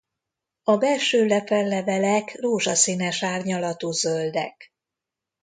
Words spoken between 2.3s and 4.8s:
rózsaszínes árnyalatú zöldek.